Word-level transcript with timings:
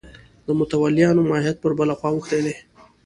د 0.45 0.47
متولیانو 0.59 1.27
ماهیت 1.29 1.57
پر 1.63 1.71
بله 1.79 1.93
خوا 1.99 2.09
اوښتی 2.13 2.39
دی. 2.45 2.55